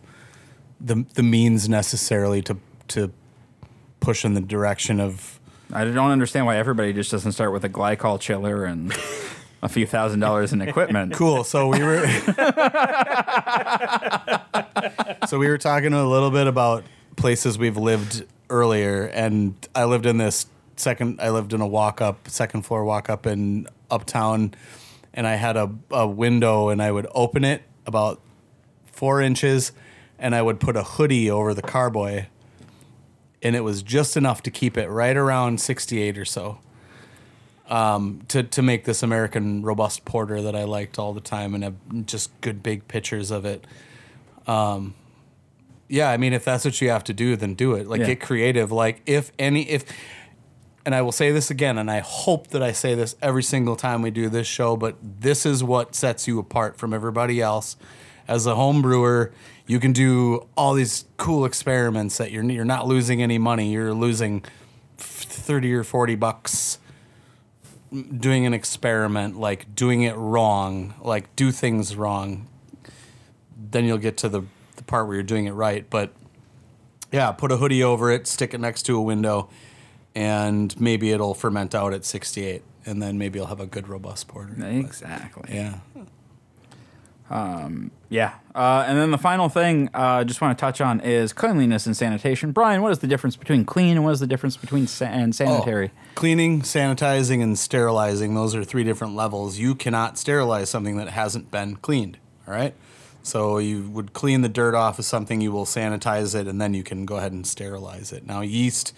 [0.80, 2.58] the the means necessarily to
[2.90, 3.12] to
[4.00, 5.40] push in the direction of.
[5.72, 8.92] I don't understand why everybody just doesn't start with a glycol chiller and
[9.62, 11.14] a few thousand dollars in equipment.
[11.14, 11.44] Cool.
[11.44, 12.08] So we were
[15.28, 16.84] So we were talking a little bit about
[17.16, 22.02] places we've lived earlier and I lived in this second I lived in a walk
[22.02, 24.54] up, second floor walk up in uptown
[25.14, 28.22] and I had a, a window and I would open it about
[28.92, 29.72] four inches
[30.18, 32.26] and I would put a hoodie over the carboy
[33.42, 36.60] and it was just enough to keep it right around 68 or so
[37.70, 41.64] um, to, to make this American robust porter that I liked all the time and
[41.64, 41.76] have
[42.06, 43.66] just good big pictures of it.
[44.48, 44.96] Um,
[45.88, 47.88] yeah, I mean, if that's what you have to do, then do it.
[47.88, 48.08] Like, Yeah.
[48.08, 48.72] get creative.
[48.72, 49.86] Like, if any, if,
[50.86, 53.76] and I will say this again, and I hope that I say this every single
[53.76, 57.76] time we do this show, but this is what sets you apart from everybody else.
[58.28, 59.32] As a home brewer,
[59.70, 63.72] you can do all these cool experiments that you're you're not losing any money.
[63.72, 64.44] You're losing
[64.98, 66.80] thirty or forty bucks
[68.18, 72.48] doing an experiment, like doing it wrong, like do things wrong.
[73.72, 74.42] Then you'll get to the
[74.76, 75.88] the part where you're doing it right.
[75.88, 76.14] But
[77.12, 79.52] yeah, put a hoodie over it, stick it next to a window,
[80.16, 84.28] and maybe it'll ferment out at 68, and then maybe you'll have a good robust
[84.28, 84.56] porter.
[84.66, 85.54] Exactly.
[85.54, 85.76] Yeah.
[87.30, 88.34] Yeah.
[88.56, 91.86] Uh, and then the final thing I uh, just want to touch on is cleanliness
[91.86, 92.52] and sanitation.
[92.52, 95.34] Brian, what is the difference between clean and what is the difference between sa- and
[95.36, 95.92] sanitary?
[95.94, 99.60] Oh, cleaning, sanitizing, and sterilizing, those are three different levels.
[99.60, 102.18] You cannot sterilize something that hasn't been cleaned.
[102.48, 102.74] All right.
[103.22, 106.74] So you would clean the dirt off of something, you will sanitize it, and then
[106.74, 108.26] you can go ahead and sterilize it.
[108.26, 108.94] Now, yeast,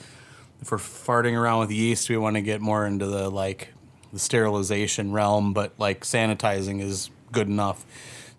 [0.61, 3.73] if we're farting around with yeast, we want to get more into the like
[4.13, 7.85] the sterilization realm, but like sanitizing is good enough.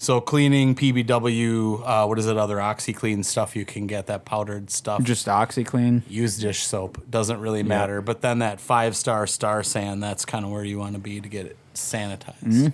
[0.02, 3.54] So cleaning, PBW, uh, what is it, other OxiClean stuff?
[3.54, 5.04] You can get, that powdered stuff.
[5.04, 6.02] Just OxiClean.
[6.08, 7.08] use dish soap.
[7.08, 8.02] Doesn't really matter.
[8.02, 11.20] But then that five star Star San that's kind of where you want to be
[11.20, 12.72] to get it sanitized.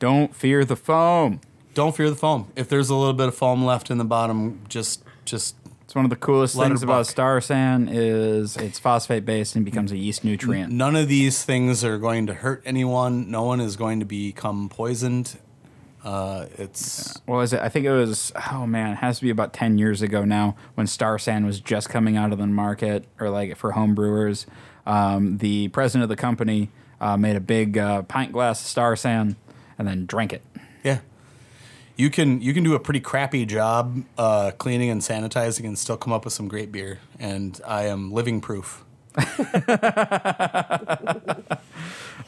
[0.00, 1.40] Don't fear the foam.
[1.74, 2.50] don't fear the foam.
[2.56, 5.54] If there's a little bit of foam left in the bottom just just
[5.84, 7.06] It's one of the coolest things about.
[7.06, 10.72] Star San is it's phosphate based and becomes a yeast nutrient.
[10.72, 13.30] none of these things are going to hurt anyone.
[13.30, 15.38] No one is going to become poisoned
[16.08, 17.60] uh, it's What was it?
[17.60, 18.32] I think it was.
[18.52, 21.60] Oh man, it has to be about ten years ago now when Star San was
[21.60, 24.46] just coming out of the market, or like for home brewers.
[24.86, 28.96] Um, the president of the company uh, made a big uh, pint glass of Star
[28.96, 29.36] San
[29.78, 30.42] and then drank it.
[30.82, 31.00] yeah
[31.96, 35.96] you can you can do a pretty crappy job uh, cleaning and sanitizing and still
[35.98, 38.84] come up with some great beer and i am living proof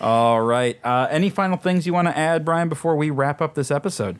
[0.01, 0.79] All right.
[0.85, 4.17] Uh, any final things you want to add, Brian, before we wrap up this episode?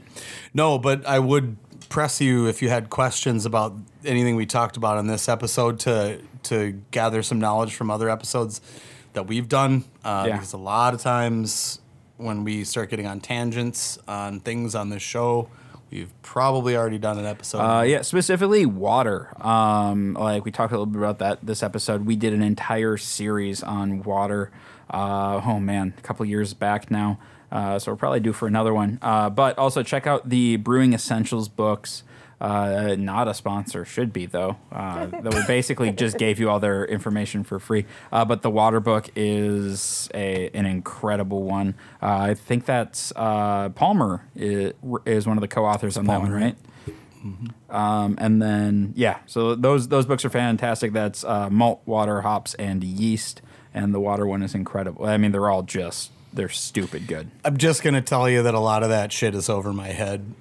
[0.53, 1.57] No, but I would
[1.89, 6.21] press you if you had questions about anything we talked about in this episode to
[6.45, 8.61] to gather some knowledge from other episodes
[9.13, 9.85] that we've done.
[10.05, 10.35] Uh, Yeah.
[10.37, 11.81] Because a lot of times
[12.17, 15.49] when we start getting on tangents on things on this show,
[15.91, 17.59] we've probably already done an episode.
[17.59, 19.33] Uh, yeah, specifically water.
[19.45, 22.07] Um, like we talked a little bit about that this episode.
[22.07, 24.51] We did an entire series on water.
[24.89, 27.19] Uh, oh man, a couple years back now.
[27.51, 28.99] Uh, so we'll probably due for another one.
[29.03, 32.05] Uh, but also check out the Brewing Essentials books.
[32.41, 34.57] Uh, not a sponsor, should be though.
[34.73, 37.85] Uh, that we basically just gave you all their information for free.
[38.11, 41.75] Uh, but the water book is a an incredible one.
[42.03, 44.73] Uh, I think that's uh, Palmer is,
[45.05, 46.57] is one of the co-authors on that one, Palmer, right?
[47.69, 50.93] Um, and then yeah, so those those books are fantastic.
[50.93, 53.43] That's uh, malt, water, hops, and yeast.
[53.73, 55.05] And the water one is incredible.
[55.05, 57.31] I mean, they're all just they're stupid good.
[57.45, 60.35] I'm just gonna tell you that a lot of that shit is over my head.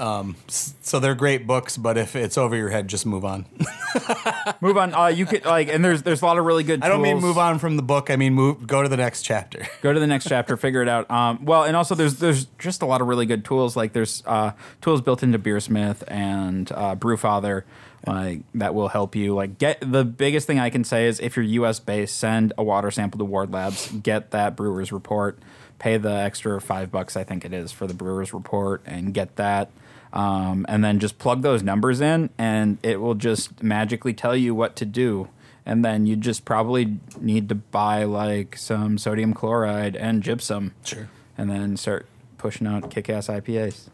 [0.00, 3.46] Um, so they're great books, but if it's over your head, just move on.
[4.60, 4.92] Move on.
[4.92, 6.82] Uh, you could like, and there's there's a lot of really good.
[6.82, 8.10] I don't mean move on from the book.
[8.10, 8.66] I mean move.
[8.66, 9.66] Go to the next chapter.
[9.82, 11.08] Go to the next chapter, figure it out.
[11.10, 13.76] Um, well, and also there's there's just a lot of really good tools.
[13.76, 17.62] Like there's uh, tools built into Beersmith and uh, Brewfather,
[18.06, 19.34] like that will help you.
[19.34, 21.80] Like get the biggest thing I can say is if you're U.S.
[21.80, 23.90] based, send a water sample to Ward Labs.
[23.90, 25.38] Get that brewer's report.
[25.78, 29.36] Pay the extra five bucks I think it is for the brewer's report and get
[29.36, 29.70] that.
[30.12, 34.54] Um, and then just plug those numbers in, and it will just magically tell you
[34.54, 35.28] what to do
[35.66, 40.74] and then you just probably need to buy like some sodium chloride and gypsum.
[40.84, 41.08] Sure.
[41.36, 42.06] And then start
[42.38, 43.88] pushing out kick-ass IPAs.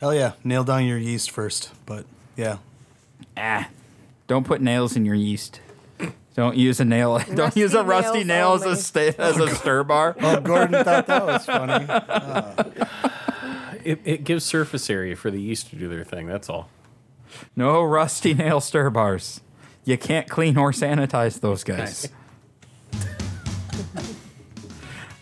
[0.00, 1.72] Hell yeah, nail down your yeast first.
[1.86, 2.04] But
[2.36, 2.58] yeah,
[3.36, 3.68] Ah,
[4.26, 5.60] don't put nails in your yeast.
[6.34, 7.18] Don't use a nail.
[7.34, 8.78] don't use a rusty nail as a only.
[8.80, 10.14] sta- as a stir bar.
[10.20, 11.86] Oh, Gordon thought that was funny.
[13.84, 16.26] It, it gives surface area for the yeast to do their thing.
[16.26, 16.68] That's all.
[17.54, 19.40] No rusty nail stir bars.
[19.84, 22.08] You can't clean or sanitize those guys.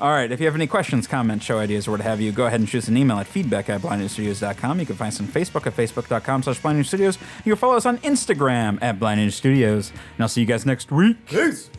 [0.01, 2.47] All right, if you have any questions, comments, show ideas, or what have you, go
[2.47, 4.81] ahead and shoot us an email at feedback at blindnewstudios.com.
[4.81, 7.19] You can find us on Facebook at facebook.com slash blindnewstudios.
[7.45, 9.91] You can follow us on Instagram at blindnewstudios.
[9.91, 11.25] And I'll see you guys next week.
[11.27, 11.71] Peace.